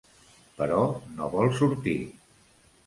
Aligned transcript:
Però 0.61 0.79
no 1.21 1.29
vol 1.37 1.55
sortir. 1.61 1.99